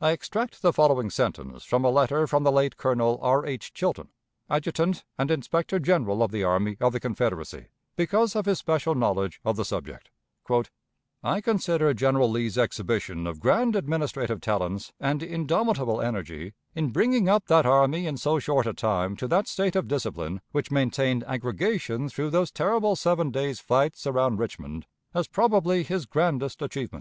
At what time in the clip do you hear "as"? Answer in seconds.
25.14-25.28